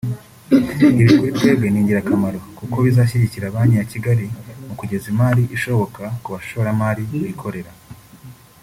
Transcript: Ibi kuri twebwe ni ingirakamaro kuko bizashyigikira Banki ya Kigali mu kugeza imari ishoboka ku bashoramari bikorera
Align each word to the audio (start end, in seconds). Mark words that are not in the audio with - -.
Ibi 0.99 1.05
kuri 1.17 1.31
twebwe 1.37 1.67
ni 1.69 1.79
ingirakamaro 1.81 2.39
kuko 2.59 2.75
bizashyigikira 2.85 3.53
Banki 3.53 3.75
ya 3.79 3.85
Kigali 3.91 4.25
mu 4.65 4.73
kugeza 4.79 5.05
imari 5.13 5.41
ishoboka 5.55 6.03
ku 6.23 6.27
bashoramari 6.35 7.01
bikorera 7.23 7.71